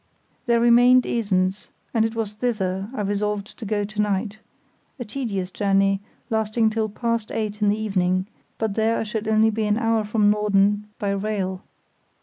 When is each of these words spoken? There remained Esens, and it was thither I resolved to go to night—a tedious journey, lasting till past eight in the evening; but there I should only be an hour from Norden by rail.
There 0.47 0.59
remained 0.59 1.03
Esens, 1.05 1.69
and 1.93 2.03
it 2.03 2.15
was 2.15 2.33
thither 2.33 2.89
I 2.91 3.01
resolved 3.01 3.55
to 3.59 3.65
go 3.67 3.83
to 3.83 4.01
night—a 4.01 5.05
tedious 5.05 5.51
journey, 5.51 6.01
lasting 6.31 6.71
till 6.71 6.89
past 6.89 7.31
eight 7.31 7.61
in 7.61 7.69
the 7.69 7.77
evening; 7.79 8.25
but 8.57 8.73
there 8.73 8.97
I 8.97 9.03
should 9.03 9.27
only 9.27 9.51
be 9.51 9.65
an 9.65 9.77
hour 9.77 10.03
from 10.03 10.31
Norden 10.31 10.87
by 10.97 11.11
rail. 11.11 11.61